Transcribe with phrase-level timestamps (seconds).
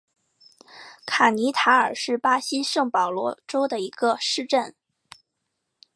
[1.05, 4.73] 卡尼塔尔是巴西圣保罗州的一个市镇。